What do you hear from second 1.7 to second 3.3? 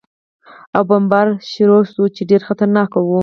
شو، چې ډېر خطرناک و.